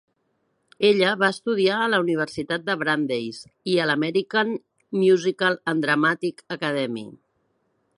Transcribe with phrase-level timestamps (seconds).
[0.87, 3.43] Ella va estudiar a la Universitat de Brandeis
[3.75, 4.59] i a l'American
[5.05, 7.11] Musical and Dramatic Academy.